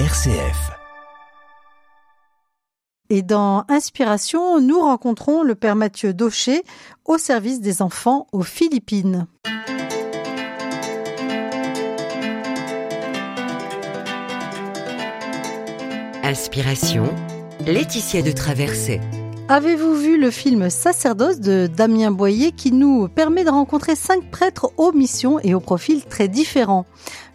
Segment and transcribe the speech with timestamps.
[0.00, 0.72] RCF.
[3.10, 6.64] Et dans Inspiration, nous rencontrons le père Mathieu Daucher
[7.04, 9.28] au service des enfants aux Philippines.
[16.24, 17.14] Inspiration,
[17.64, 19.00] Laetitia de Traversée.
[19.46, 24.72] Avez-vous vu le film Sacerdoce de Damien Boyer qui nous permet de rencontrer cinq prêtres
[24.78, 26.86] aux missions et aux profils très différents?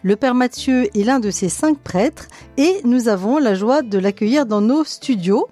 [0.02, 2.26] Le Père Mathieu est l'un de ces cinq prêtres
[2.56, 5.48] et nous avons la joie de l'accueillir dans nos studios.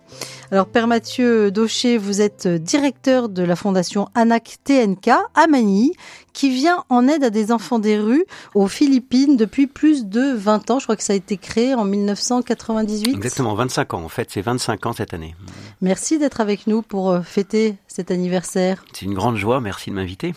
[0.50, 5.92] Alors Père Mathieu Daucher, vous êtes directeur de la fondation ANAC TNK à Manille
[6.32, 10.70] qui vient en aide à des enfants des rues aux Philippines depuis plus de 20
[10.70, 10.78] ans.
[10.78, 13.12] Je crois que ça a été créé en 1998.
[13.14, 14.04] Exactement, 25 ans.
[14.04, 15.34] En fait, c'est 25 ans cette année.
[15.82, 18.84] Merci d'être avec nous pour euh, fêter cet anniversaire.
[18.92, 19.60] C'est une grande joie.
[19.60, 20.32] Merci de m'inviter.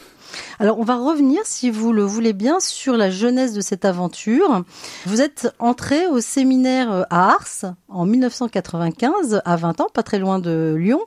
[0.57, 4.63] Alors, on va revenir, si vous le voulez bien, sur la jeunesse de cette aventure.
[5.05, 10.17] Vous êtes entré au séminaire euh, à Ars en 1995, à 20 ans, pas très
[10.17, 11.01] loin de Lyon.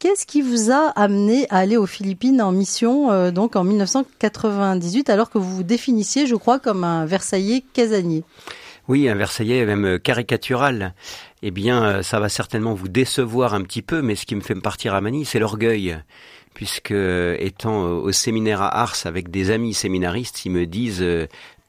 [0.00, 5.10] Qu'est-ce qui vous a amené à aller aux Philippines en mission, euh, donc en 1998,
[5.10, 8.24] alors que vous vous définissiez, je crois, comme un Versaillais casanier?
[8.88, 10.94] Oui, un Versaillais même caricatural.
[11.42, 14.54] Eh bien, ça va certainement vous décevoir un petit peu, mais ce qui me fait
[14.54, 15.96] me partir à Manille, c'est l'orgueil.
[16.52, 21.04] Puisque étant au séminaire à Ars avec des amis séminaristes, ils me disent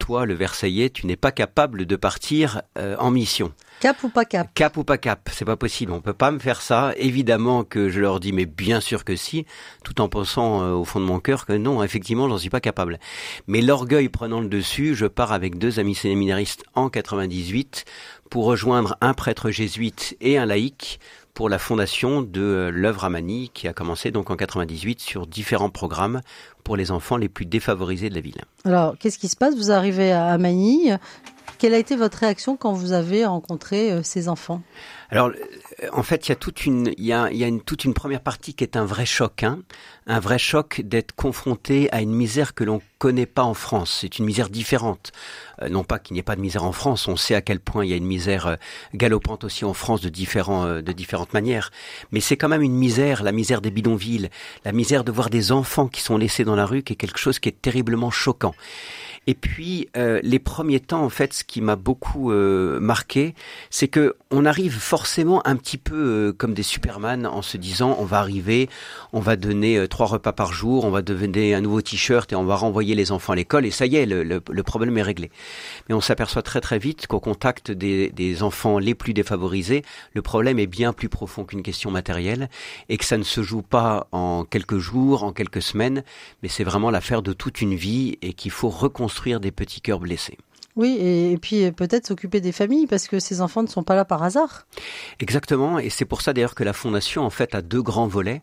[0.01, 3.53] toi, le Versaillais, tu n'es pas capable de partir euh, en mission.
[3.81, 4.49] Cap ou pas cap?
[4.55, 5.91] Cap ou pas cap, c'est pas possible.
[5.91, 6.91] On peut pas me faire ça.
[6.97, 9.45] Évidemment que je leur dis, mais bien sûr que si,
[9.83, 12.59] tout en pensant euh, au fond de mon cœur que non, effectivement, j'en suis pas
[12.59, 12.99] capable.
[13.45, 17.85] Mais l'orgueil prenant le dessus, je pars avec deux amis séminaristes en 98
[18.31, 20.99] pour rejoindre un prêtre jésuite et un laïc
[21.33, 26.21] pour la fondation de l'œuvre Amani qui a commencé donc en 98 sur différents programmes
[26.63, 28.41] pour les enfants les plus défavorisés de la ville.
[28.65, 29.55] Alors, qu'est-ce qui se passe?
[29.55, 30.97] Vous arrivez à Manille.
[31.61, 34.63] Quelle a été votre réaction quand vous avez rencontré euh, ces enfants?
[35.11, 37.85] Alors, euh, en fait, il y a toute une, y a, y a une, toute
[37.85, 39.59] une première partie qui est un vrai choc, hein
[40.07, 43.99] un vrai choc d'être confronté à une misère que l'on connaît pas en France.
[44.01, 45.11] C'est une misère différente.
[45.61, 47.59] Euh, non pas qu'il n'y ait pas de misère en France, on sait à quel
[47.59, 48.55] point il y a une misère euh,
[48.93, 51.71] galopante aussi en France de différents, euh, de différentes manières.
[52.11, 54.29] Mais c'est quand même une misère, la misère des bidonvilles,
[54.65, 57.19] la misère de voir des enfants qui sont laissés dans la rue, qui est quelque
[57.19, 58.55] chose qui est terriblement choquant.
[59.27, 63.35] Et puis les premiers temps, en fait, ce qui m'a beaucoup marqué,
[63.69, 68.05] c'est que on arrive forcément un petit peu comme des Superman en se disant on
[68.05, 68.69] va arriver,
[69.13, 72.45] on va donner trois repas par jour, on va donner un nouveau t-shirt et on
[72.45, 75.29] va renvoyer les enfants à l'école et ça y est, le, problème est réglé.
[75.87, 79.83] Mais on s'aperçoit très très vite qu'au contact des, des, enfants les plus défavorisés,
[80.13, 82.49] le problème est bien plus profond qu'une question matérielle
[82.89, 86.03] et que ça ne se joue pas en quelques jours, en quelques semaines,
[86.41, 89.99] mais c'est vraiment l'affaire de toute une vie et qu'il faut reconstruire des petits cœurs
[89.99, 90.37] blessés.
[90.75, 94.05] Oui, et, puis peut-être s'occuper des familles parce que ces enfants ne sont pas là
[94.05, 94.65] par hasard.
[95.19, 98.41] Exactement, et c'est pour ça d'ailleurs que la fondation en fait a deux grands volets.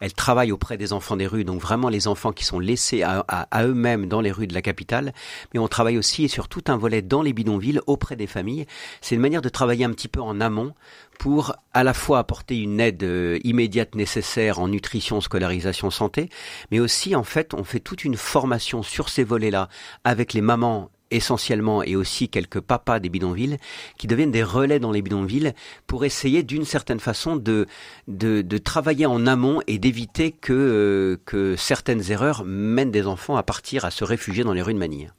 [0.00, 3.24] Elle travaille auprès des enfants des rues, donc vraiment les enfants qui sont laissés à,
[3.62, 5.12] eux-mêmes dans les rues de la capitale,
[5.52, 8.66] mais on travaille aussi sur tout un volet dans les bidonvilles auprès des familles.
[9.00, 10.74] C'est une manière de travailler un petit peu en amont
[11.18, 16.30] pour à la fois apporter une aide euh, immédiate nécessaire en nutrition, scolarisation, santé,
[16.70, 19.68] mais aussi en fait on fait toute une formation sur ces volets-là
[20.04, 23.58] avec les mamans essentiellement et aussi quelques papas des bidonvilles
[23.98, 25.52] qui deviennent des relais dans les bidonvilles
[25.86, 27.66] pour essayer d'une certaine façon de,
[28.08, 33.42] de, travailler en amont et d'éviter que, euh, que certaines erreurs mènent des enfants à
[33.42, 35.12] partir, à se réfugier dans les rues de Manille.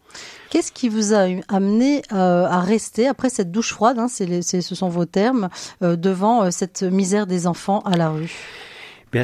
[0.50, 4.90] Qu'est-ce qui vous a amené euh, à rester après cette douche froide, hein, ce sont
[4.90, 5.50] vos termes,
[5.82, 8.71] euh, devant cette misère des enfants à la rue?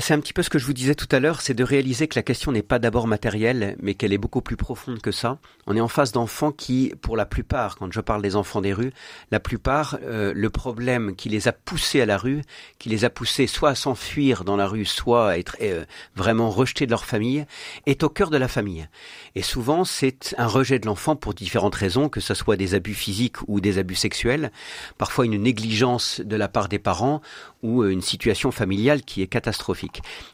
[0.02, 2.10] C'est un petit peu ce que je vous disais tout à l'heure, c'est de réaliser
[2.10, 5.40] que la question n'est pas d'abord matérielle, mais qu'elle est beaucoup plus profonde que ça.
[5.66, 8.74] On est en face d'enfants qui, pour la plupart, quand je parle des enfants des
[8.74, 8.92] rues,
[9.32, 12.42] la plupart, euh, le problème qui les a poussés à la rue,
[12.80, 16.50] qui les a poussés soit à s'enfuir dans la rue, soit à être euh, vraiment
[16.50, 17.46] rejetés de leur famille,
[17.86, 18.90] est au cœur de la famille.
[19.36, 22.94] Et souvent, c'est un rejet de l'enfant pour différentes raisons, que ce soit des abus
[22.94, 24.52] physiques ou des abus sexuels,
[24.98, 27.22] parfois une négligence de la part des parents
[27.64, 29.77] ou euh, une situation familiale qui est catastrophique.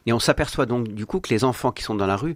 [0.05, 2.35] Et on s'aperçoit donc du coup que les enfants qui sont dans la rue,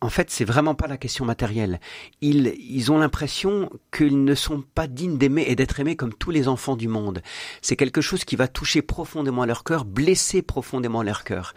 [0.00, 1.80] en fait, c'est vraiment pas la question matérielle.
[2.20, 6.30] Ils, ils ont l'impression qu'ils ne sont pas dignes d'aimer et d'être aimés comme tous
[6.30, 7.22] les enfants du monde.
[7.62, 11.54] C'est quelque chose qui va toucher profondément leur cœur, blesser profondément leur cœur.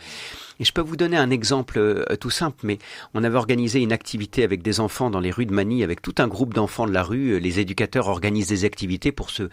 [0.60, 2.80] Et je peux vous donner un exemple euh, tout simple, mais
[3.14, 6.16] on avait organisé une activité avec des enfants dans les rues de Manille, avec tout
[6.18, 7.32] un groupe d'enfants de la rue.
[7.32, 9.44] Euh, les éducateurs organisent des activités pour se,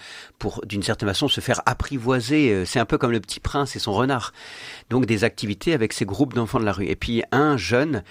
[0.40, 2.52] pour d'une certaine façon se faire apprivoiser.
[2.52, 4.32] Euh, c'est un peu comme le petit prince et son renard.
[4.90, 6.86] Donc des activités avec ces groupes d'enfants de la rue.
[6.86, 8.02] Et puis un jeune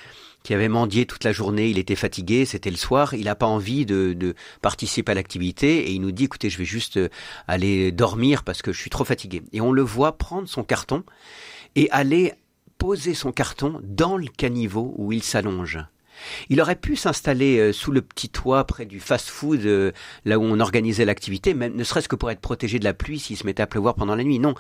[0.44, 3.48] qui avait mendié toute la journée, il était fatigué, c'était le soir, il n'a pas
[3.48, 7.00] envie de, de, participer à l'activité et il nous dit écoutez, je vais juste
[7.48, 9.42] aller dormir parce que je suis trop fatigué.
[9.52, 11.04] Et on le voit prendre son carton
[11.76, 12.34] et aller
[12.78, 15.80] poser son carton dans le caniveau où il s'allonge.
[16.50, 19.92] Il aurait pu s'installer euh, sous le petit toit près du fast-food, euh,
[20.24, 23.20] là où on organisait l'activité, même ne serait-ce que pour être protégé de la pluie
[23.20, 24.40] s'il se mettait à pleuvoir pendant la nuit.
[24.40, 24.56] Non.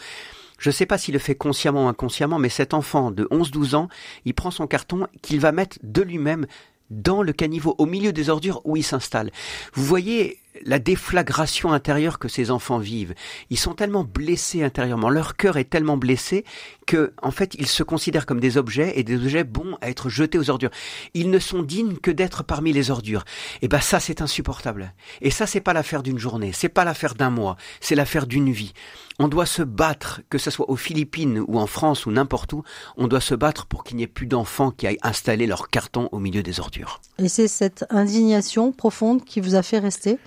[0.57, 3.75] Je ne sais pas s'il le fait consciemment ou inconsciemment, mais cet enfant de 11-12
[3.75, 3.89] ans,
[4.23, 6.45] il prend son carton qu'il va mettre de lui-même
[6.89, 9.31] dans le caniveau, au milieu des ordures où il s'installe.
[9.73, 13.13] Vous voyez la déflagration intérieure que ces enfants vivent.
[13.49, 16.45] Ils sont tellement blessés intérieurement, leur cœur est tellement blessé
[16.85, 20.09] que, en fait, ils se considèrent comme des objets et des objets bons à être
[20.09, 20.69] jetés aux ordures.
[21.13, 23.25] Ils ne sont dignes que d'être parmi les ordures.
[23.55, 24.93] Et eh ben ça, c'est insupportable.
[25.21, 28.51] Et ça, c'est pas l'affaire d'une journée, c'est pas l'affaire d'un mois, c'est l'affaire d'une
[28.51, 28.73] vie.
[29.17, 32.63] On doit se battre, que ce soit aux Philippines ou en France ou n'importe où,
[32.97, 36.09] on doit se battre pour qu'il n'y ait plus d'enfants qui aillent installer leur carton
[36.11, 37.01] au milieu des ordures.
[37.17, 40.17] Et c'est cette indignation profonde qui vous a fait rester?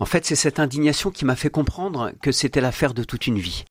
[0.00, 3.38] En fait, c'est cette indignation qui m'a fait comprendre que c'était l'affaire de toute une
[3.38, 3.64] vie.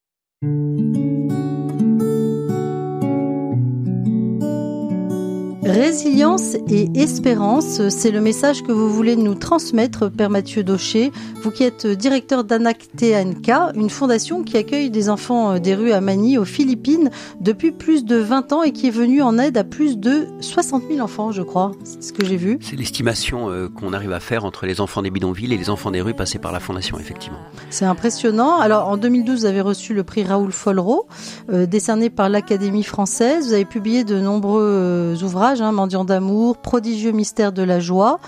[5.66, 11.12] Résilience et espérance, c'est le message que vous voulez nous transmettre, Père Mathieu Daucher.
[11.42, 16.02] Vous qui êtes directeur d'Anacteank, une fondation qui accueille des enfants euh, des rues à
[16.02, 17.10] Manille, aux Philippines,
[17.42, 20.84] depuis plus de 20 ans et qui est venue en aide à plus de 60
[20.88, 21.72] 000 enfants, je crois.
[21.84, 22.60] C'est ce que j'ai vu.
[22.62, 25.90] C'est l'estimation euh, qu'on arrive à faire entre les enfants des bidonvilles et les enfants
[25.90, 27.40] des rues passés par la fondation, effectivement.
[27.72, 28.60] C'est impressionnant.
[28.60, 31.08] Alors, en 2012, vous avez reçu le prix Raoul Follereau,
[31.52, 33.48] euh, décerné par l'Académie française.
[33.48, 38.20] Vous avez publié de nombreux ouvrages Hein, mendiant d'amour, prodigieux mystère de la joie,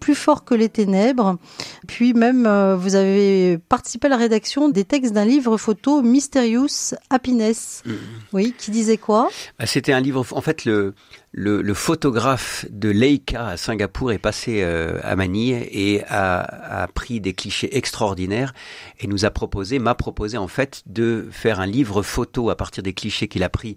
[0.00, 1.38] plus fort que les ténèbres.
[1.86, 6.94] Puis même, euh, vous avez participé à la rédaction des textes d'un livre photo, Mysterious
[7.10, 7.82] Happiness.
[7.86, 7.92] Mm.
[8.32, 9.28] Oui, qui disait quoi?
[9.58, 10.94] Bah, C'était un livre, en fait, le,
[11.32, 17.32] le, photographe de Leica à Singapour est passé euh, à Manille et a, pris des
[17.32, 18.52] clichés extraordinaires
[19.00, 22.82] et nous a proposé, m'a proposé en fait de faire un livre photo à partir
[22.82, 23.76] des clichés qu'il a pris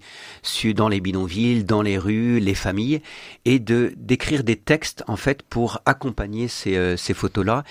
[0.75, 3.01] dans les bidonvilles, dans les rues, les familles
[3.45, 7.63] et de d'écrire des textes en fait pour accompagner ces, euh, ces photos-là.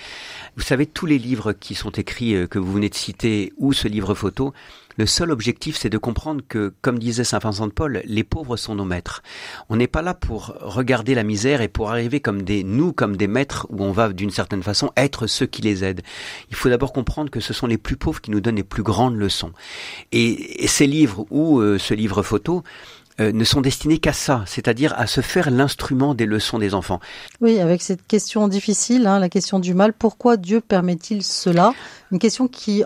[0.55, 3.73] Vous savez, tous les livres qui sont écrits euh, que vous venez de citer ou
[3.73, 4.53] ce livre photo,
[4.97, 8.57] le seul objectif, c'est de comprendre que, comme disait Saint Vincent de Paul, les pauvres
[8.57, 9.23] sont nos maîtres.
[9.69, 13.17] On n'est pas là pour regarder la misère et pour arriver comme des, nous, comme
[13.17, 16.01] des maîtres, où on va d'une certaine façon être ceux qui les aident.
[16.49, 18.83] Il faut d'abord comprendre que ce sont les plus pauvres qui nous donnent les plus
[18.83, 19.51] grandes leçons.
[20.11, 22.63] Et, ces livres ou euh, ce livre photo,
[23.21, 26.99] euh, ne sont destinés qu'à ça, c'est-à-dire à se faire l'instrument des leçons des enfants.
[27.39, 31.73] Oui, avec cette question difficile, hein, la question du mal, pourquoi Dieu permet-il cela?
[32.11, 32.83] Une question qui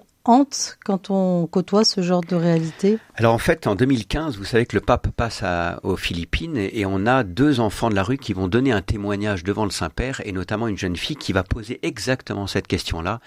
[0.86, 3.00] quand on côtoie ce genre de réalité?
[3.16, 5.44] Alors en fait, en 2015, vous savez que le pape passe
[5.84, 9.44] aux Philippines et on a deux enfants de la rue qui vont donner un témoignage
[9.44, 13.20] devant le Saint-Père et notamment une jeune fille qui va poser exactement cette question-là.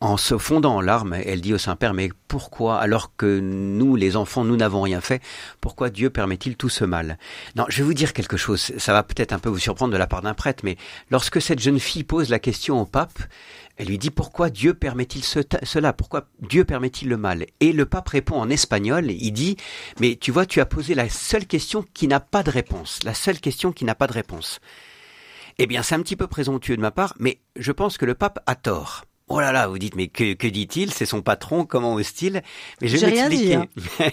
[0.00, 4.16] En se fondant en larmes, elle dit au Saint-Père, mais pourquoi, alors que nous, les
[4.16, 5.22] enfants, nous n'avons rien fait,
[5.60, 7.18] pourquoi Dieu permet-il tout ce mal?
[7.56, 9.98] Non, je vais vous dire quelque chose, ça va peut-être un peu vous surprendre de
[9.98, 10.76] la part d'un prêtre, mais
[11.10, 13.18] lorsque cette jeune fille pose la question au pape,
[13.80, 15.94] elle lui dit pourquoi Dieu permet-il cela?
[15.94, 17.46] Pourquoi Dieu permet-il le mal?
[17.60, 19.56] Et le pape répond en espagnol, il dit,
[20.00, 23.14] mais tu vois, tu as posé la seule question qui n'a pas de réponse, la
[23.14, 24.60] seule question qui n'a pas de réponse.
[25.56, 28.14] Eh bien, c'est un petit peu présomptueux de ma part, mais je pense que le
[28.14, 29.06] pape a tort.
[29.28, 30.92] Oh là là, vous dites, mais que, que dit-il?
[30.92, 32.42] C'est son patron, comment ose-t-il?
[32.82, 33.54] Mais je vais m'expliquer.
[33.54, 33.66] Hein.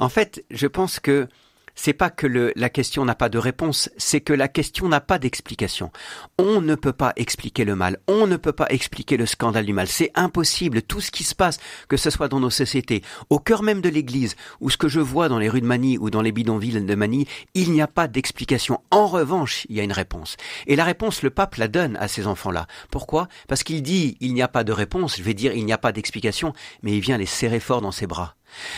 [0.00, 1.28] en fait, je pense que
[1.74, 5.00] c'est pas que le, la question n'a pas de réponse, c'est que la question n'a
[5.00, 5.90] pas d'explication.
[6.38, 9.72] On ne peut pas expliquer le mal, on ne peut pas expliquer le scandale du
[9.72, 9.88] mal.
[9.88, 10.82] C'est impossible.
[10.82, 13.88] Tout ce qui se passe, que ce soit dans nos sociétés, au cœur même de
[13.88, 16.84] l'Église, ou ce que je vois dans les rues de Manille ou dans les bidonvilles
[16.84, 18.80] de Manille, il n'y a pas d'explication.
[18.90, 20.36] En revanche, il y a une réponse.
[20.66, 22.66] Et la réponse, le pape la donne à ces enfants-là.
[22.90, 23.28] Pourquoi?
[23.48, 25.78] Parce qu'il dit il n'y a pas de réponse, je vais dire il n'y a
[25.78, 26.52] pas d'explication,
[26.82, 28.34] mais il vient les serrer fort dans ses bras.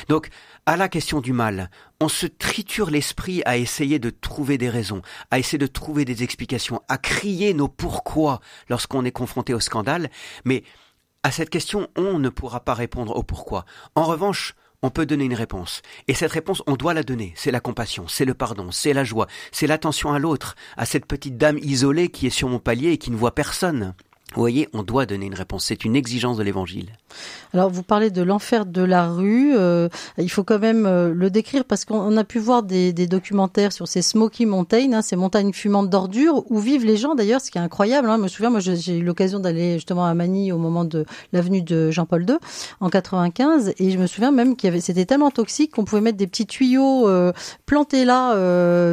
[0.09, 0.29] Donc,
[0.67, 5.03] à la question du mal, on se triture l'esprit à essayer de trouver des raisons,
[5.31, 10.11] à essayer de trouver des explications, à crier nos pourquoi lorsqu'on est confronté au scandale,
[10.45, 10.65] mais
[11.23, 13.65] à cette question, on ne pourra pas répondre au pourquoi.
[13.95, 15.83] En revanche, on peut donner une réponse.
[16.07, 17.33] Et cette réponse, on doit la donner.
[17.35, 21.07] C'est la compassion, c'est le pardon, c'est la joie, c'est l'attention à l'autre, à cette
[21.07, 23.95] petite dame isolée qui est sur mon palier et qui ne voit personne.
[24.35, 25.67] Vous voyez, on doit donner une réponse.
[25.67, 26.89] C'est une exigence de l'évangile.
[27.55, 29.57] Alors, vous parlez de l'enfer de la rue.
[29.57, 33.73] Euh, il faut quand même euh, le décrire parce qu'on a pu voir des, documentaires
[33.73, 37.53] sur ces Smoky Mountains, hein, ces montagnes fumantes d'ordures, où vivent les gens d'ailleurs, ce
[37.53, 38.11] qui est incroyable.
[38.11, 38.17] Hein.
[38.17, 41.63] Je me souviens, moi, j'ai eu l'occasion d'aller justement à Manille au moment de l'avenue
[41.63, 42.37] de Jean-Paul II
[42.81, 46.03] en 95, et je me souviens même qu'il y avait, c'était tellement toxique qu'on pouvait
[46.03, 47.33] mettre des petits tuyaux euh,
[47.65, 48.33] plantés là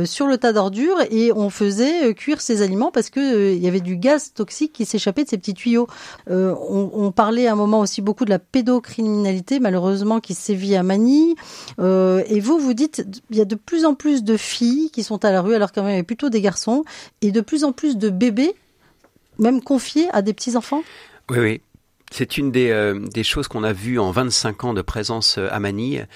[0.06, 3.82] sur le tas d'ordures et on faisait cuire ces aliments parce que il y avait
[3.82, 5.88] du gaz toxique qui s'échappait ces petits tuyaux.
[6.28, 10.84] On, on parlait à un moment aussi beaucoup de la pédocriminalité, malheureusement, qui sévit à
[10.84, 11.36] Manille.
[11.80, 15.04] Euh, et vous, vous dites, il y a de plus en plus de filles qui
[15.04, 16.84] sont à la rue, alors quand même, il y a plutôt des garçons,
[17.22, 18.56] et de plus en plus de bébés,
[19.40, 20.84] même confiés à des petits-enfants?
[21.30, 21.62] Oui, oui.
[22.16, 25.48] C'est une des, euh, des choses qu'on a vues en 25 ans de présence euh,
[25.50, 26.08] à Manille,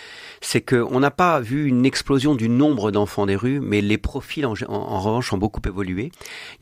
[0.42, 4.46] c'est qu'on n'a pas vu une explosion du nombre d'enfants des rues, mais les profils
[4.46, 6.12] en, revanche ont beaucoup évolué.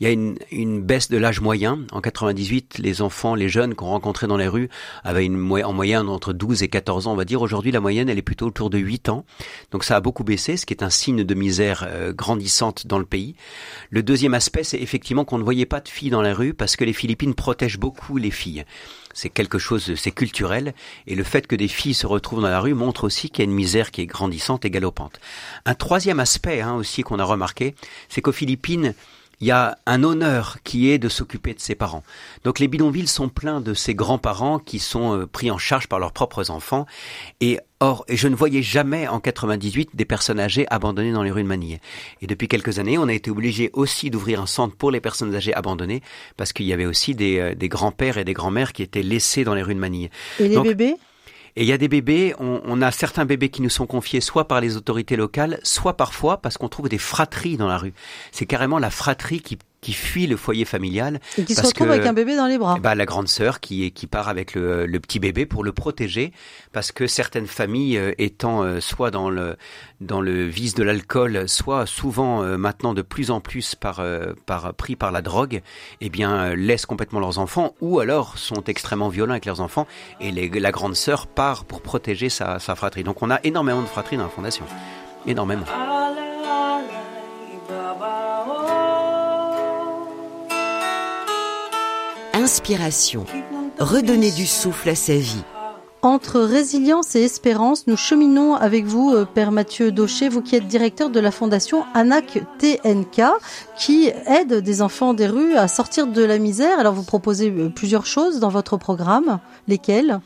[0.00, 1.80] Il y a une, une baisse de l'âge moyen.
[1.92, 4.70] En 98, les enfants, les jeunes qu'on rencontrait dans les rues
[5.04, 7.42] avaient une, en moyenne entre 12 et 14 ans, on va dire.
[7.42, 9.26] Aujourd'hui, la moyenne, elle est plutôt autour de 8 ans.
[9.70, 12.98] Donc ça a beaucoup baissé, ce qui est un signe de misère euh, grandissante dans
[12.98, 13.36] le pays.
[13.90, 16.74] Le deuxième aspect, c'est effectivement qu'on ne voyait pas de filles dans les rues parce
[16.74, 18.64] que les Philippines protègent beaucoup les filles
[19.16, 20.74] c'est quelque chose, c'est culturel,
[21.06, 23.48] et le fait que des filles se retrouvent dans la rue montre aussi qu'il y
[23.48, 25.18] a une misère qui est grandissante et galopante.
[25.64, 27.74] Un troisième aspect hein, aussi qu'on a remarqué,
[28.10, 28.94] c'est qu'aux Philippines,
[29.40, 32.02] il y a un honneur qui est de s'occuper de ses parents.
[32.44, 35.98] Donc les bidonvilles sont pleins de ces grands-parents qui sont euh, pris en charge par
[35.98, 36.86] leurs propres enfants.
[37.40, 41.42] Et or, je ne voyais jamais en 98 des personnes âgées abandonnées dans les rues
[41.42, 41.80] de Manille.
[42.22, 45.34] Et depuis quelques années, on a été obligé aussi d'ouvrir un centre pour les personnes
[45.34, 46.02] âgées abandonnées
[46.36, 49.44] parce qu'il y avait aussi des, euh, des grands-pères et des grands-mères qui étaient laissés
[49.44, 50.10] dans les rues de Manille.
[50.40, 50.96] Et les bébés?
[51.56, 54.20] Et il y a des bébés, on, on, a certains bébés qui nous sont confiés
[54.20, 57.94] soit par les autorités locales, soit parfois parce qu'on trouve des fratries dans la rue.
[58.30, 61.20] C'est carrément la fratrie qui qui fuit le foyer familial.
[61.38, 62.76] Et qui se retrouve avec un bébé dans les bras.
[62.80, 66.32] Bah, la grande sœur qui, qui part avec le, le, petit bébé pour le protéger,
[66.72, 69.56] parce que certaines familles euh, étant euh, soit dans le,
[70.00, 74.02] dans le vice de l'alcool, soit souvent euh, maintenant de plus en plus par,
[74.44, 75.62] par, pris par la drogue,
[76.00, 79.86] eh bien laissent complètement leurs enfants, ou alors sont extrêmement violents avec leurs enfants,
[80.20, 83.04] et les, la grande sœur part pour protéger sa, sa fratrie.
[83.04, 84.64] Donc on a énormément de fratries dans la fondation.
[85.28, 85.66] Énormément.
[92.46, 93.24] Inspiration.
[93.80, 95.42] Redonner du souffle à sa vie.
[96.02, 100.68] Entre résilience et espérance, nous cheminons avec vous, euh, Père Mathieu Daucher, vous qui êtes
[100.68, 103.22] directeur de la fondation ANAC TNK,
[103.76, 106.78] qui aide des enfants des rues à sortir de la misère.
[106.78, 110.20] Alors vous proposez euh, plusieurs choses dans votre programme, lesquelles?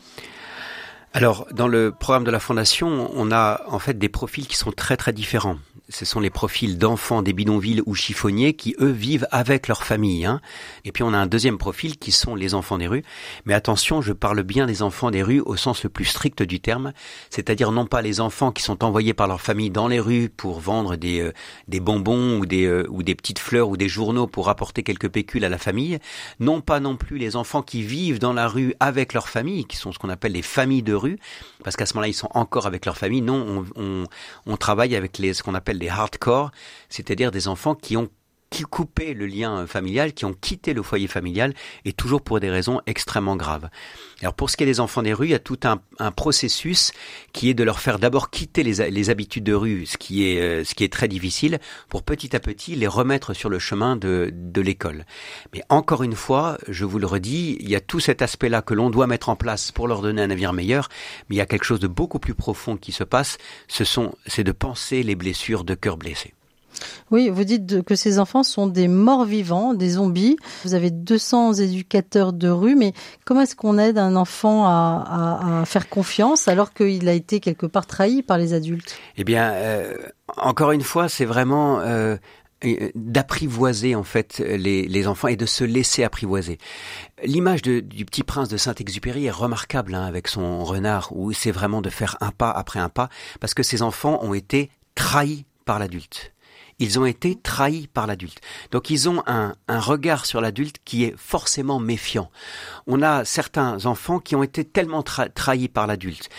[1.13, 4.71] Alors, dans le programme de la Fondation, on a en fait des profils qui sont
[4.71, 5.57] très très différents
[5.91, 10.25] ce sont les profils d'enfants des bidonvilles ou chiffonniers qui, eux, vivent avec leur famille.
[10.25, 10.41] Hein.
[10.85, 13.03] Et puis on a un deuxième profil qui sont les enfants des rues.
[13.45, 16.59] Mais attention, je parle bien des enfants des rues au sens le plus strict du
[16.59, 16.93] terme,
[17.29, 20.59] c'est-à-dire non pas les enfants qui sont envoyés par leur famille dans les rues pour
[20.59, 21.33] vendre des, euh,
[21.67, 25.09] des bonbons ou des, euh, ou des petites fleurs ou des journaux pour apporter quelques
[25.09, 25.99] pécules à la famille,
[26.39, 29.75] non pas non plus les enfants qui vivent dans la rue avec leur famille, qui
[29.75, 31.19] sont ce qu'on appelle les familles de rue,
[31.63, 33.21] parce qu'à ce moment-là, ils sont encore avec leur famille.
[33.21, 34.03] Non, on, on,
[34.45, 36.51] on travaille avec les, ce qu'on appelle des hardcore,
[36.89, 38.09] c'est-à-dire des enfants qui ont
[38.51, 41.53] qui coupé le lien familial, qui ont quitté le foyer familial,
[41.85, 43.69] et toujours pour des raisons extrêmement graves.
[44.21, 46.11] Alors pour ce qui est des enfants des rues, il y a tout un, un
[46.11, 46.91] processus
[47.31, 50.41] qui est de leur faire d'abord quitter les, les, habitudes de rue, ce qui est
[50.41, 53.95] euh, ce qui est très difficile, pour petit à petit les remettre sur le chemin
[53.95, 55.05] de, de l'école.
[55.53, 58.73] Mais encore une fois, je vous le redis, il y a tout cet aspect-là que
[58.73, 60.89] l'on doit mettre en place pour leur donner un avenir meilleur,
[61.29, 63.37] mais il y a quelque chose de beaucoup plus profond qui se passe.
[63.69, 66.33] Ce sont, c'est de penser les blessures de cœur blessé.
[67.11, 70.37] Oui, vous dites que ces enfants sont des morts vivants, des zombies.
[70.63, 72.93] Vous avez 200 éducateurs de rue, mais
[73.25, 77.85] comment est-ce qu'on aide un enfant à, faire confiance alors qu'il a été quelque part
[77.85, 78.95] trahi par les adultes?
[79.17, 79.97] Eh bien, euh,
[80.37, 82.17] encore une fois, c'est vraiment euh,
[82.95, 86.59] d'apprivoiser en fait les, enfants et de se laisser apprivoiser.
[87.23, 91.81] L'image du petit prince de Saint-Exupéry est remarquable hein, avec son renard, où c'est vraiment
[91.81, 93.09] de faire un pas après un pas,
[93.39, 96.31] parce que ces enfants ont été trahis par l'adulte
[96.81, 98.41] ils ont été trahis par l'adulte.
[98.71, 102.31] Donc ils ont un, regard sur l'adulte qui est forcément méfiant.
[102.87, 106.29] On a certains enfants qui ont été tellement trahis par l'adulte,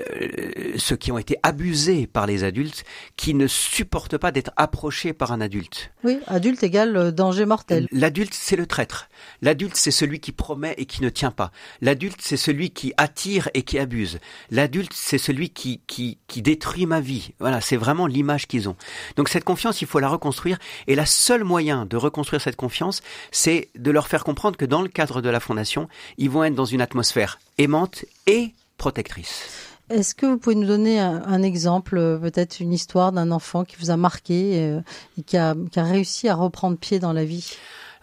[0.00, 2.84] euh, ceux qui ont été abusés par les adultes,
[3.16, 5.92] qui ne supportent pas d'être approchés par un adulte.
[6.02, 7.86] Oui, adulte égale euh, danger mortel.
[7.92, 9.08] L'adulte, c'est le traître.
[9.42, 11.52] L'adulte, c'est celui qui promet et qui ne tient pas.
[11.80, 14.18] L'adulte, c'est celui qui attire et qui abuse.
[14.50, 17.32] L'adulte, c'est celui qui, qui, qui détruit ma vie.
[17.38, 18.76] Voilà, c'est vraiment l'image qu'ils ont.
[19.14, 20.58] Donc cette confiance, il faut la reconstruire.
[20.86, 24.82] Et la seule moyen de reconstruire cette confiance, c'est de leur faire comprendre que dans
[24.82, 25.88] le cadre de la fondation,
[26.18, 29.70] ils vont être dans une atmosphère aimante et protectrice.
[29.90, 33.76] Est-ce que vous pouvez nous donner un, exemple, euh, peut-être une histoire d'un enfant qui
[33.78, 34.80] vous a marqué euh,
[35.18, 37.54] et qui a réussi à reprendre pied dans la vie?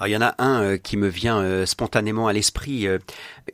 [0.02, 2.88] Alors il y en a un euh, qui me vient euh, spontanément à l'esprit.
[2.88, 2.98] Euh,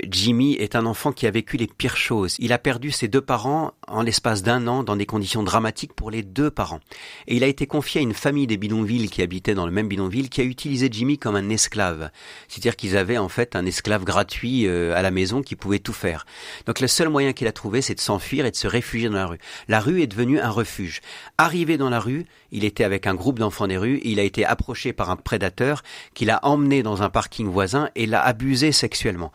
[0.09, 2.37] Jimmy est un enfant qui a vécu les pires choses.
[2.39, 6.09] Il a perdu ses deux parents en l'espace d'un an dans des conditions dramatiques pour
[6.09, 6.79] les deux parents.
[7.27, 9.89] Et il a été confié à une famille des bidonvilles qui habitait dans le même
[9.89, 12.11] bidonville qui a utilisé Jimmy comme un esclave.
[12.47, 16.25] C'est-à-dire qu'ils avaient en fait un esclave gratuit à la maison qui pouvait tout faire.
[16.65, 19.15] Donc le seul moyen qu'il a trouvé c'est de s'enfuir et de se réfugier dans
[19.15, 19.39] la rue.
[19.67, 21.01] La rue est devenue un refuge.
[21.37, 24.45] Arrivé dans la rue, il était avec un groupe d'enfants des rues, il a été
[24.45, 29.31] approché par un prédateur qui emmené dans un parking voisin et l'a abusé sexuellement.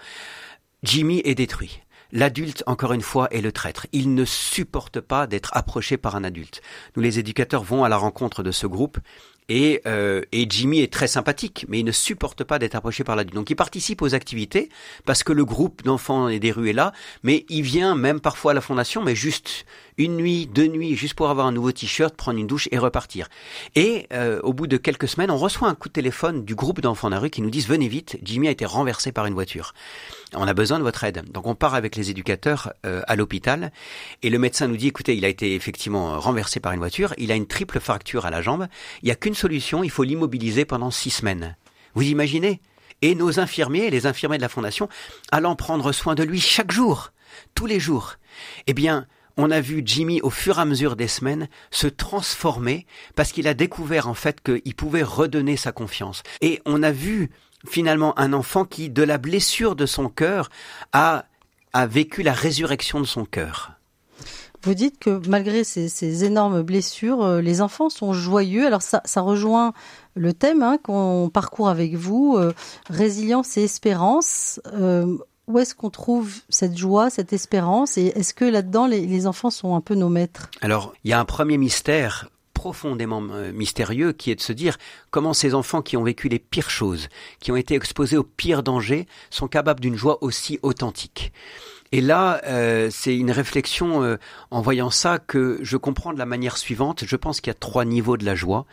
[0.83, 1.81] Jimmy est détruit.
[2.15, 3.87] L'adulte, encore une fois, est le traître.
[3.93, 6.61] Il ne supporte pas d'être approché par un adulte.
[6.95, 8.99] Nous, les éducateurs, vont à la rencontre de ce groupe
[9.49, 13.17] et, euh, et, Jimmy est très sympathique, mais il ne supporte pas d'être approché par
[13.17, 13.35] l'adulte.
[13.35, 14.69] Donc il participe aux activités
[15.05, 16.93] parce que le groupe d'enfants et des rues est là,
[17.23, 19.65] mais il vient même parfois à la fondation, mais juste
[19.99, 23.29] une nuit, deux nuits, juste pour avoir un nouveau t-shirt, prendre une douche et repartir.
[23.75, 26.81] Et euh, au bout de quelques semaines, on reçoit un coup de téléphone du groupe
[26.81, 29.35] d'enfants de la rue qui nous disent venez vite, Jimmy a été renversé par une
[29.35, 29.75] voiture.
[30.35, 31.31] On a besoin de votre aide.
[31.31, 33.73] Donc on part avec les éducateurs euh, à l'hôpital
[34.23, 37.31] et le médecin nous dit écoutez, il a été effectivement renversé par une voiture, il
[37.33, 38.67] a une triple fracture à la jambe,
[39.03, 41.57] il n'y a qu'une solution, il faut l'immobiliser pendant six semaines.
[41.95, 42.61] Vous imaginez?
[43.03, 44.89] Et nos infirmiers, les infirmiers de la fondation,
[45.33, 47.13] allant prendre soin de lui chaque jour,
[47.55, 48.15] tous les jours.
[48.69, 52.87] Eh bien, on a vu Jimmy au fur et à mesure des semaines se transformer
[53.15, 56.23] parce qu'il a découvert en fait qu'il pouvait redonner sa confiance.
[56.41, 57.31] Et on a vu
[57.67, 60.51] finalement un enfant qui, de la blessure de son cœur,
[60.93, 61.27] a,
[61.73, 63.73] a vécu la résurrection de son cœur.
[64.65, 68.65] Vous dites que malgré ces, énormes blessures, euh, les enfants sont joyeux.
[68.65, 69.73] Alors ça, rejoint
[70.15, 72.53] le thème hein, qu'on parcourt avec vous, euh,
[72.89, 74.61] résilience et espérance.
[74.73, 75.19] Euh,
[75.49, 79.75] où est-ce qu'on trouve cette joie, cette espérance Et est-ce que là-dedans, les, enfants sont
[79.75, 80.51] un peu nos maîtres?
[80.61, 84.79] Alors, il y a un premier mystère profondément mystérieux qui est de se dire
[85.11, 87.09] comment ces enfants qui ont vécu les pires choses,
[87.41, 91.33] qui ont été exposés aux pires dangers, sont capables d'une joie aussi authentique.
[91.93, 94.17] Et là, euh, c'est une réflexion euh,
[94.51, 97.05] en voyant ça que je comprends de la manière suivante.
[97.07, 98.65] Je pense qu'il y a trois niveaux de la joie.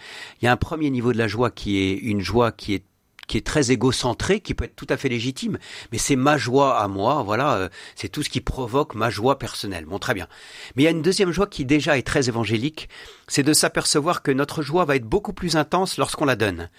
[0.41, 2.83] Il y a un premier niveau de la joie qui est une joie qui est
[3.29, 5.59] qui est très égocentré, qui peut être tout à fait légitime,
[5.91, 9.37] mais c'est ma joie à moi, voilà, euh, c'est tout ce qui provoque ma joie
[9.37, 9.85] personnelle.
[9.85, 10.27] Bon, très bien.
[10.75, 12.89] Mais il y a une deuxième joie qui déjà est très évangélique,
[13.27, 16.69] c'est de s'apercevoir que notre joie va être beaucoup plus intense lorsqu'on la donne.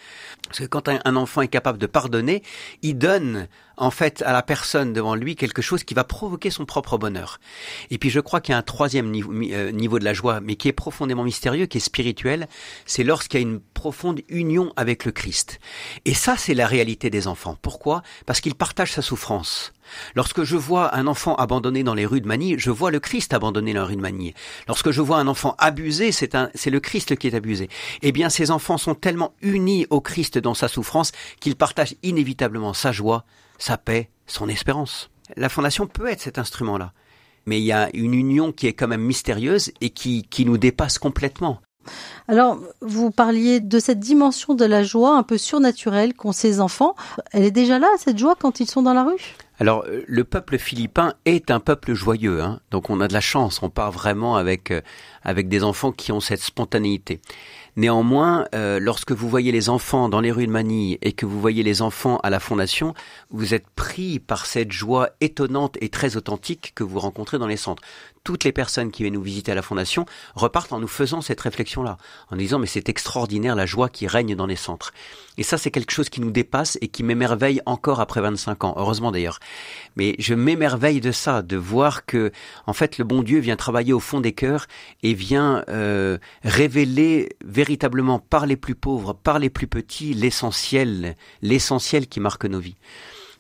[0.49, 2.43] Parce que quand un enfant est capable de pardonner,
[2.83, 3.47] il donne
[3.81, 7.41] en fait à la personne devant lui quelque chose qui va provoquer son propre bonheur.
[7.91, 10.41] Et puis je crois qu'il y a un troisième niveau, euh, niveau de la joie,
[10.41, 12.47] mais qui est profondément mystérieux, qui est spirituel,
[12.87, 15.59] c'est lorsqu'il y a une profonde union avec le Christ.
[16.05, 17.57] Et ça, c'est la réalité des enfants.
[17.61, 18.03] Pourquoi?
[18.27, 19.73] Parce qu'ils partagent sa souffrance.
[20.15, 23.33] Lorsque je vois un enfant abandonné dans les rues de Manille, je vois le Christ
[23.33, 24.35] abandonné dans les rues de Manille.
[24.69, 27.69] Lorsque je vois un enfant abusé, c'est le Christ qui est abusé.
[28.03, 32.73] Eh bien, ces enfants sont tellement unis au Christ dans sa souffrance qu'ils partagent inévitablement
[32.73, 33.25] sa joie,
[33.59, 35.11] sa paix, son espérance.
[35.37, 36.93] La fondation peut être cet instrument-là.
[37.47, 40.99] Mais il y a une union qui est quand même mystérieuse et qui nous dépasse
[40.99, 41.61] complètement.
[42.29, 46.95] Alors, vous parliez de cette dimension de la joie un peu surnaturelle qu'ont ces enfants.
[47.33, 49.37] Elle est déjà là, cette joie, quand ils sont dans la rue?
[49.61, 52.61] Alors, euh, le peuple philippin est un peuple joyeux, hein.
[52.71, 54.81] donc on a de la chance, on part vraiment avec euh,
[55.23, 57.21] avec des enfants qui ont cette spontanéité.
[57.77, 61.39] Néanmoins, euh, lorsque vous voyez les enfants dans les rues de Manille et que vous
[61.39, 62.95] voyez les enfants à la Fondation,
[63.29, 67.59] vous êtes pris par cette joie étonnante et très authentique que vous rencontrez dans les
[67.59, 67.83] centres.
[68.23, 70.05] Toutes les personnes qui viennent nous visiter à la Fondation
[70.35, 71.97] repartent en nous faisant cette réflexion-là,
[72.31, 74.93] en disant mais c'est extraordinaire la joie qui règne dans les centres.
[75.39, 78.75] Et ça c'est quelque chose qui nous dépasse et qui m'émerveille encore après 25 ans,
[78.77, 79.39] heureusement d'ailleurs.
[79.97, 82.31] Mais je m'émerveille de ça, de voir que
[82.67, 84.67] en fait le bon Dieu vient travailler au fond des cœurs
[85.03, 92.07] et vient euh, révéler véritablement par les plus pauvres, par les plus petits, l'essentiel, l'essentiel
[92.07, 92.77] qui marque nos vies.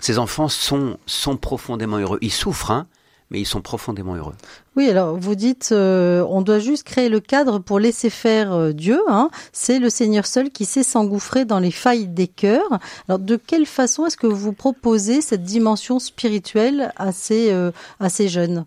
[0.00, 2.18] Ces enfants sont, sont profondément heureux.
[2.22, 2.86] Ils souffrent, hein,
[3.30, 4.34] mais ils sont profondément heureux.
[4.76, 8.72] Oui, alors vous dites, euh, on doit juste créer le cadre pour laisser faire euh,
[8.72, 9.00] Dieu.
[9.08, 9.30] Hein.
[9.52, 12.78] C'est le Seigneur seul qui sait s'engouffrer dans les failles des cœurs.
[13.08, 18.08] Alors de quelle façon est-ce que vous proposez cette dimension spirituelle à ces, euh, à
[18.08, 18.64] ces jeunes?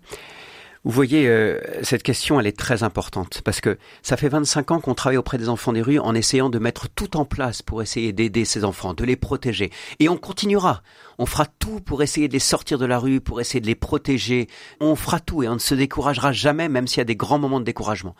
[0.84, 4.80] Vous voyez, euh, cette question, elle est très importante parce que ça fait 25 ans
[4.80, 7.80] qu'on travaille auprès des enfants des rues en essayant de mettre tout en place pour
[7.80, 9.70] essayer d'aider ces enfants, de les protéger.
[9.98, 10.82] Et on continuera.
[11.18, 13.74] On fera tout pour essayer de les sortir de la rue, pour essayer de les
[13.74, 14.46] protéger.
[14.78, 17.38] On fera tout et on ne se découragera jamais, même s'il y a des grands
[17.38, 18.14] moments de découragement.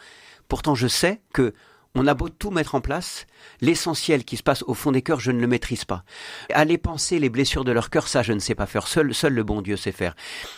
[0.49, 1.53] Pourtant, je sais que
[1.95, 3.27] on a beau tout mettre en place,
[3.61, 6.05] l'essentiel qui se passe au fond des cœurs, je ne le maîtrise pas.
[6.53, 8.87] Aller penser les blessures de leur cœur, ça, je ne sais pas faire.
[8.87, 10.15] Seul, seul le bon Dieu sait faire.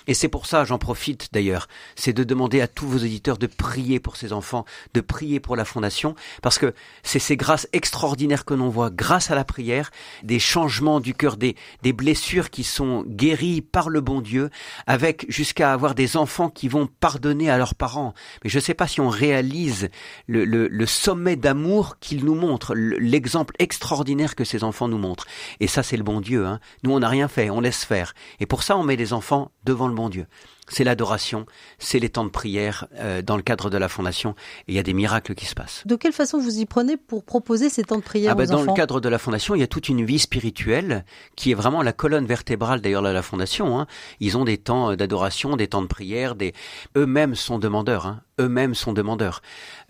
[0.06, 3.46] Et c'est pour ça, j'en profite d'ailleurs, c'est de demander à tous vos auditeurs de
[3.46, 8.44] prier pour ces enfants, de prier pour la fondation, parce que c'est ces grâces extraordinaires
[8.44, 9.90] que l'on voit grâce à la prière,
[10.22, 11.56] des changements du cœur, des,
[11.92, 14.50] blessures qui sont guéries par le bon Dieu,
[14.86, 18.12] avec jusqu'à avoir des enfants qui vont pardonner à leurs parents.
[18.44, 19.88] Mais je ne sais pas si on réalise
[20.26, 25.26] le, le, le sommet d'amour qu'il nous montre, l'exemple extraordinaire que ces enfants nous montrent.
[25.60, 26.46] Et ça, c'est le bon Dieu.
[26.46, 26.60] Hein.
[26.82, 28.14] Nous, on n'a rien fait, on laisse faire.
[28.40, 30.26] Et pour ça, on met les enfants devant le bon Dieu
[30.68, 31.46] c'est l'adoration,
[31.78, 34.34] c'est les temps de prière euh, dans le cadre de la fondation.
[34.68, 35.82] Et il y a des miracles qui se passent.
[35.86, 38.52] De quelle façon vous y prenez pour proposer ces temps de prière ah ben, aux
[38.52, 41.04] Dans le cadre de la fondation, il y a toute une vie spirituelle
[41.36, 43.78] qui est vraiment la colonne vertébrale d'ailleurs de la fondation.
[43.78, 43.86] Hein.
[44.20, 46.52] Ils ont des temps d'adoration, des temps de prière, des...
[46.96, 48.06] eux-mêmes sont demandeurs.
[48.06, 48.22] Hein.
[48.38, 49.40] Eux-mêmes sont demandeurs.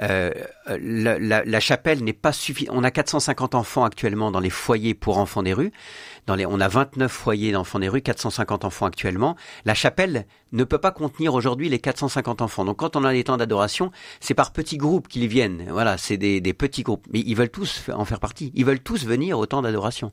[0.02, 0.30] Euh,
[0.68, 2.76] la, la, la, chapelle n'est pas suffisante.
[2.78, 5.72] On a 450 enfants actuellement dans les foyers pour enfants des rues.
[6.26, 9.34] Dans les, on a 29 foyers d'enfants des rues, 450 enfants actuellement.
[9.64, 12.64] La chapelle ne peut pas contenir aujourd'hui les 450 enfants.
[12.64, 15.66] Donc quand on a des temps d'adoration, c'est par petits groupes qu'ils viennent.
[15.70, 17.06] Voilà, c'est des, petits groupes.
[17.12, 18.52] Mais ils veulent tous en faire partie.
[18.54, 20.12] Ils veulent tous venir au temps d'adoration.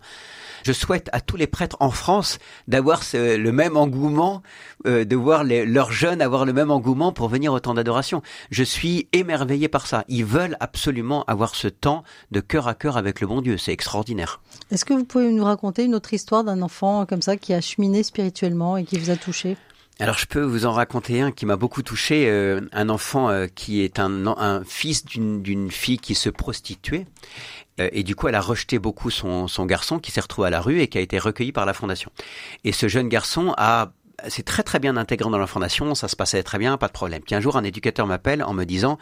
[0.63, 4.41] Je souhaite à tous les prêtres en France d'avoir le même engouement,
[4.87, 8.21] euh, de voir leurs jeunes avoir le même engouement pour venir au temps d'adoration.
[8.49, 10.05] Je suis émerveillé par ça.
[10.07, 13.57] Ils veulent absolument avoir ce temps de cœur à cœur avec le bon Dieu.
[13.57, 14.41] C'est extraordinaire.
[14.71, 17.61] Est-ce que vous pouvez nous raconter une autre histoire d'un enfant comme ça qui a
[17.61, 19.57] cheminé spirituellement et qui vous a touché?
[19.99, 23.47] Alors je peux vous en raconter un qui m'a beaucoup touché, euh, un enfant euh,
[23.47, 27.05] qui est un, un fils d'une fille qui se prostituait.
[27.79, 30.51] Euh, et du coup, elle a rejeté beaucoup son, son garçon qui s'est retrouvé à
[30.51, 32.11] la rue et qui a été recueilli par la fondation.
[32.63, 33.93] Et ce jeune garçon a
[34.27, 36.93] c'est très très bien intégré dans la fondation, ça se passait très bien, pas de
[36.93, 37.21] problème.
[37.21, 38.97] Puis un jour, un éducateur m'appelle en me disant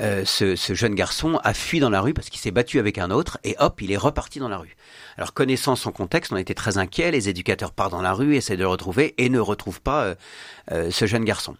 [0.00, 2.98] euh, ce, ce, jeune garçon a fui dans la rue parce qu'il s'est battu avec
[2.98, 4.76] un autre et hop, il est reparti dans la rue.
[5.16, 7.10] Alors connaissant son contexte, on était très inquiets.
[7.10, 10.14] Les éducateurs partent dans la rue, essaient de le retrouver et ne retrouvent pas euh,
[10.70, 11.56] euh, ce jeune garçon.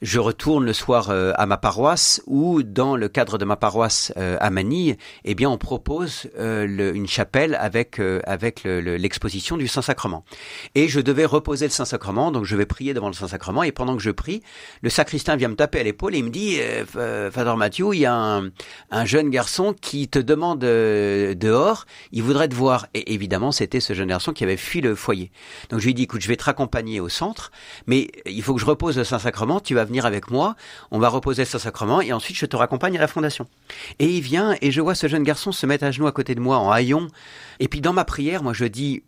[0.00, 4.12] Je retourne le soir euh, à ma paroisse où, dans le cadre de ma paroisse
[4.16, 10.24] à Manille, eh bien, on propose une chapelle avec avec l'exposition du Saint-Sacrement.
[10.74, 13.62] Et je devais reposer le Saint-Sacrement, donc je vais prier devant le Saint-Sacrement.
[13.62, 14.42] Et pendant que je prie,
[14.82, 18.06] le sacristain vient me taper à l'épaule et il me dit, Fador Mathieu, il y
[18.06, 18.50] a un,
[18.90, 22.86] un, jeune garçon qui te demande dehors, il voudrait te voir.
[22.94, 25.30] Et évidemment, c'était ce jeune garçon qui avait fui le foyer.
[25.70, 27.50] Donc je lui dit, écoute, je vais te raccompagner au centre,
[27.86, 30.56] mais il faut que je repose le Saint-Sacrement, tu vas venir avec moi,
[30.90, 33.46] on va reposer le Saint-Sacrement, et ensuite je te raccompagne à la fondation.
[33.98, 36.34] Et il vient, et je vois ce jeune garçon se mettre à genoux à côté
[36.34, 37.08] de moi en haillon.
[37.60, 39.02] Et puis dans ma prière, moi je dis,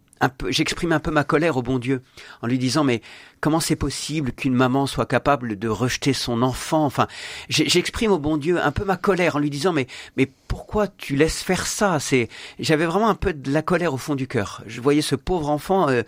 [0.49, 2.03] j'exprime un peu ma colère au bon Dieu
[2.43, 3.03] en lui disant mais
[3.41, 6.85] comment c'est possible qu'une maman soit capable de rejeter son enfant?
[6.85, 7.07] Enfin
[7.49, 11.17] j'exprime au bon Dieu un peu ma colère en lui disant mais mais pourquoi tu
[11.17, 11.99] laisses faire ça?
[12.01, 14.63] C'est j'avais vraiment un peu de la colère au fond du cœur.
[14.67, 16.03] Je voyais ce pauvre enfant euh,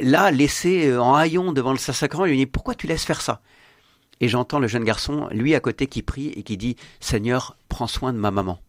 [0.00, 3.40] là laissé euh, en haillon devant le Saint-Sacrement lui dis pourquoi tu laisses faire ça?
[4.20, 7.86] Et j'entends le jeune garçon lui à côté qui prie et qui dit Seigneur prends
[7.86, 8.60] soin de ma maman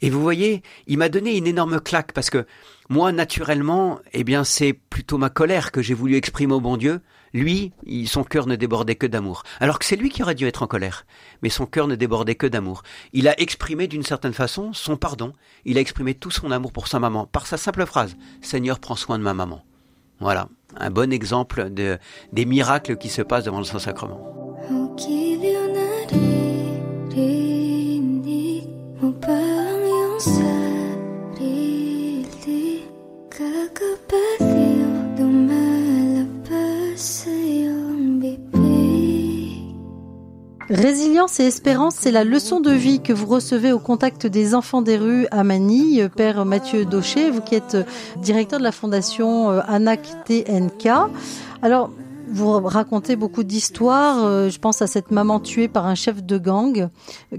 [0.00, 2.46] et vous voyez, il m'a donné une énorme claque parce que
[2.88, 7.00] moi, naturellement, eh bien, c'est plutôt ma colère que j'ai voulu exprimer au bon Dieu.
[7.32, 7.72] Lui,
[8.06, 9.44] son cœur ne débordait que d'amour.
[9.60, 11.06] Alors que c'est lui qui aurait dû être en colère.
[11.42, 12.82] Mais son cœur ne débordait que d'amour.
[13.12, 15.34] Il a exprimé d'une certaine façon son pardon.
[15.64, 18.16] Il a exprimé tout son amour pour sa maman par sa simple phrase.
[18.42, 19.64] Seigneur, prends soin de ma maman.
[20.18, 20.48] Voilà.
[20.76, 21.96] Un bon exemple de,
[22.32, 24.39] des miracles qui se passent devant le Saint-Sacrement.
[41.20, 44.80] Résilience et espérance, c'est la leçon de vie que vous recevez au contact des enfants
[44.80, 46.08] des rues à Manille.
[46.16, 47.76] Père Mathieu Daucher, vous qui êtes
[48.16, 50.88] directeur de la fondation euh, ANAC TNK.
[51.60, 51.90] Alors,
[52.30, 54.24] vous racontez beaucoup d'histoires.
[54.24, 56.88] Euh, je pense à cette maman tuée par un chef de gang.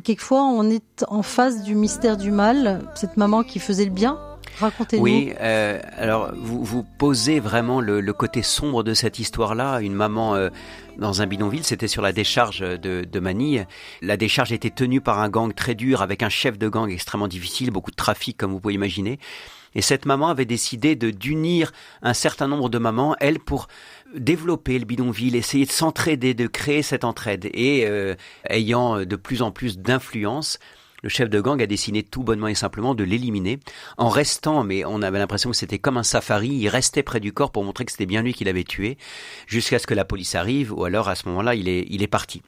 [0.03, 2.83] Quelquefois, on est en face du mystère du mal.
[2.93, 4.19] Cette maman qui faisait le bien.
[4.59, 5.03] Racontez-nous.
[5.03, 9.79] Oui, euh, alors vous, vous posez vraiment le, côté sombre de cette histoire-là.
[9.79, 10.49] Une maman euh,
[11.01, 13.65] dans un bidonville, c'était sur la décharge de, de, Manille.
[14.03, 17.27] La décharge était tenue par un gang très dur, avec un chef de gang extrêmement
[17.27, 19.19] difficile, beaucoup de trafic, comme vous pouvez imaginer.
[19.73, 21.71] Et cette maman avait décidé de d'unir
[22.03, 23.67] un certain nombre de mamans, elle, pour
[24.15, 27.49] développer le bidonville, essayer de s'entraider, de créer cette entraide.
[27.51, 28.13] Et euh,
[28.47, 30.59] ayant de plus en plus d'influence,
[31.01, 33.59] le chef de gang a décidé tout bonnement et simplement de l'éliminer
[33.97, 37.33] en restant, mais on avait l'impression que c'était comme un safari, il restait près du
[37.33, 38.97] corps pour montrer que c'était bien lui qui l'avait tué,
[39.47, 42.07] jusqu'à ce que la police arrive, ou alors à ce moment-là, il est, il est
[42.07, 42.41] parti.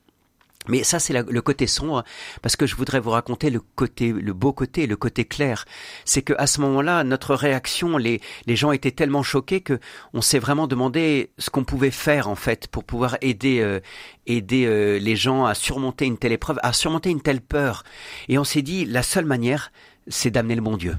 [0.67, 2.03] Mais ça, c'est le côté sombre,
[2.41, 5.65] parce que je voudrais vous raconter le côté, le beau côté, le côté clair.
[6.05, 9.79] C'est que à ce moment-là, notre réaction, les, les gens étaient tellement choqués que
[10.13, 13.79] on s'est vraiment demandé ce qu'on pouvait faire en fait pour pouvoir aider, euh,
[14.27, 17.83] aider euh, les gens à surmonter une telle épreuve, à surmonter une telle peur.
[18.29, 19.71] Et on s'est dit, la seule manière,
[20.07, 20.95] c'est d'amener le bon Dieu.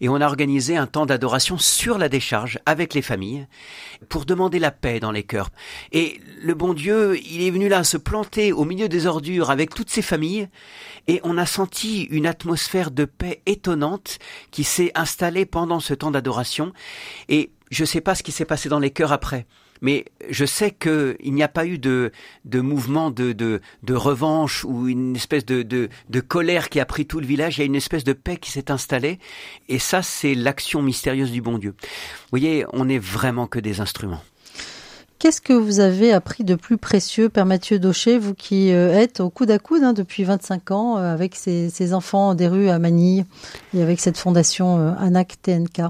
[0.00, 3.46] Et on a organisé un temps d'adoration sur la décharge avec les familles
[4.08, 5.50] pour demander la paix dans les cœurs.
[5.92, 9.74] Et le bon Dieu, il est venu là se planter au milieu des ordures avec
[9.74, 10.48] toutes ses familles
[11.08, 14.18] et on a senti une atmosphère de paix étonnante
[14.50, 16.72] qui s'est installée pendant ce temps d'adoration
[17.28, 19.46] et je ne sais pas ce qui s'est passé dans les cœurs après.
[19.80, 22.12] Mais je sais qu'il n'y a pas eu de,
[22.44, 26.86] de mouvement de, de, de, revanche ou une espèce de, de, de colère qui a
[26.86, 27.58] pris tout le village.
[27.58, 29.18] Il y a une espèce de paix qui s'est installée.
[29.68, 31.74] Et ça, c'est l'action mystérieuse du bon Dieu.
[31.80, 34.22] Vous voyez, on n'est vraiment que des instruments.
[35.18, 39.20] Qu'est-ce que vous avez appris de plus précieux, Père Mathieu Daucher, vous qui euh, êtes
[39.20, 42.68] au coude à coude hein, depuis 25 ans euh, avec ces, ces, enfants des rues
[42.68, 43.24] à Manille
[43.72, 45.84] et avec cette fondation euh, ANAC TNK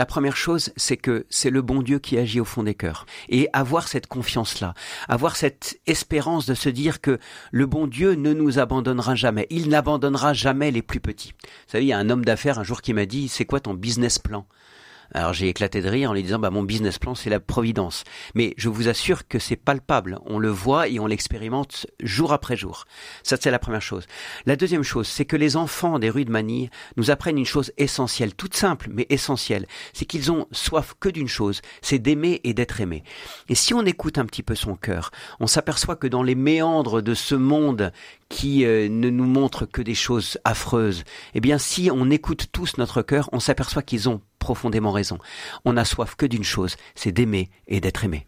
[0.00, 3.04] la première chose, c'est que c'est le bon Dieu qui agit au fond des cœurs.
[3.28, 4.72] Et avoir cette confiance-là,
[5.10, 7.18] avoir cette espérance de se dire que
[7.50, 9.46] le bon Dieu ne nous abandonnera jamais.
[9.50, 11.34] Il n'abandonnera jamais les plus petits.
[11.42, 13.60] Vous savez, il y a un homme d'affaires un jour qui m'a dit, c'est quoi
[13.60, 14.46] ton business plan?
[15.12, 18.04] Alors j'ai éclaté de rire en lui disant bah mon business plan c'est la providence.
[18.34, 22.56] Mais je vous assure que c'est palpable, on le voit et on l'expérimente jour après
[22.56, 22.84] jour.
[23.22, 24.06] Ça c'est la première chose.
[24.46, 27.72] La deuxième chose, c'est que les enfants des rues de Manille nous apprennent une chose
[27.76, 32.54] essentielle, toute simple mais essentielle, c'est qu'ils ont soif que d'une chose, c'est d'aimer et
[32.54, 33.02] d'être aimé.
[33.48, 37.02] Et si on écoute un petit peu son cœur, on s'aperçoit que dans les méandres
[37.02, 37.92] de ce monde
[38.28, 42.78] qui euh, ne nous montre que des choses affreuses, eh bien si on écoute tous
[42.78, 45.18] notre cœur, on s'aperçoit qu'ils ont profondément raison.
[45.64, 48.26] On n'a soif que d'une chose, c'est d'aimer et d'être aimé.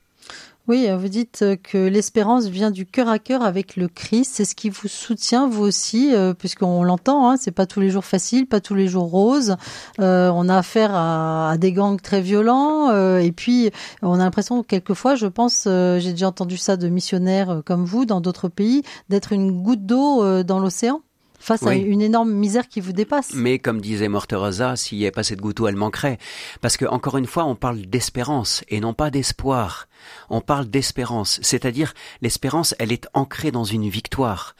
[0.69, 4.31] Oui, vous dites que l'espérance vient du cœur à cœur avec le Christ.
[4.35, 7.29] C'est ce qui vous soutient, vous aussi, euh, puisqu'on l'entend.
[7.29, 9.57] Hein, c'est pas tous les jours facile, pas tous les jours rose.
[9.99, 13.73] Euh, on a affaire à, des gangs très violents, euh, et puis
[14.03, 18.21] on a l'impression quelquefois, je pense, j'ai déjà entendu ça de missionnaires comme vous dans
[18.21, 21.03] d'autres pays, d'être une goutte d'eau dans l'océan
[21.43, 23.33] face à une énorme misère qui vous dépasse.
[23.35, 26.19] Mais comme disait Morterosa, s'il n'y avait pas cette goutte elle manquerait.
[26.61, 29.87] Parce que, encore une fois, on parle d'espérance et non pas d'espoir.
[30.31, 34.55] On parle d'espérance, c'est-à-dire l'espérance, elle est ancrée dans une victoire.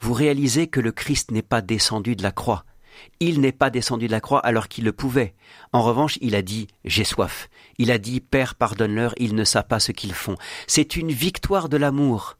[0.00, 2.64] Vous réalisez que le Christ n'est pas descendu de la croix.
[3.20, 5.34] Il n'est pas descendu de la croix alors qu'il le pouvait.
[5.72, 7.48] En revanche, il a dit J'ai soif.
[7.78, 10.36] Il a dit Père, pardonne-leur, ils ne savent pas ce qu'ils font.
[10.66, 12.36] C'est une victoire de l'amour.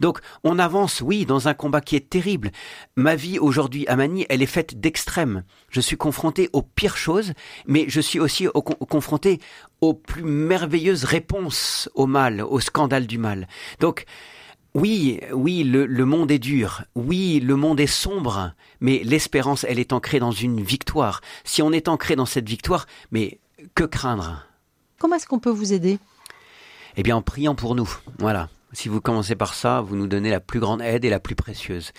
[0.00, 2.50] Donc on avance, oui, dans un combat qui est terrible.
[2.96, 5.44] Ma vie aujourd'hui à Manille, elle est faite d'extrêmes.
[5.70, 7.32] Je suis confronté aux pires choses,
[7.66, 8.46] mais je suis aussi
[8.88, 9.40] confronté
[9.80, 13.48] aux plus merveilleuses réponses au mal, au scandale du mal.
[13.80, 14.04] Donc
[14.74, 19.78] oui, oui, le, le, monde est dur, oui, le monde est sombre, mais l'espérance, elle
[19.78, 21.22] est ancrée dans une victoire.
[21.44, 23.38] Si on est ancré dans cette victoire, mais
[23.74, 24.44] que craindre?
[24.98, 25.98] Comment est-ce qu'on peut vous aider?
[26.96, 28.48] Eh bien, en priant pour nous, voilà.
[28.76, 31.34] Si vous commencez par ça, vous nous donnez la plus grande aide et la plus
[31.34, 31.92] précieuse.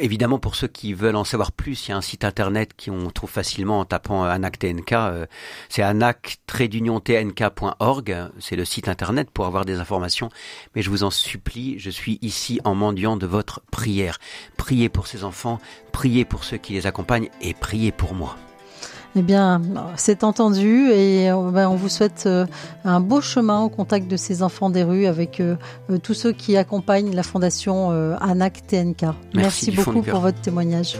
[0.00, 3.10] Évidemment, pour ceux qui veulent en savoir plus, il y a un site internet qu'on
[3.10, 4.92] trouve facilement en tapant ANAC-TNK.
[4.92, 5.26] Euh,
[5.68, 8.30] c'est anac-tnk.org.
[8.40, 10.30] C'est le site internet pour avoir des informations.
[10.74, 14.18] Mais je vous en supplie, je suis ici en mendiant de votre prière.
[14.56, 15.60] Priez pour ces enfants,
[15.92, 18.36] priez pour ceux qui les accompagnent et priez pour moi.
[19.16, 19.60] Eh bien,
[19.96, 22.46] c'est entendu et euh, ben, on vous souhaite euh,
[22.84, 25.56] un beau chemin au contact de ces enfants des rues avec euh,
[26.02, 29.06] tous ceux qui accompagnent la fondation ANAC TNK.
[29.34, 30.96] Merci beaucoup pour votre témoignage.